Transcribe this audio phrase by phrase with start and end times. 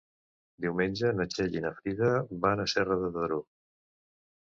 [0.65, 2.11] Diumenge na Txell i na Frida
[2.47, 3.43] van a Serra de Daró.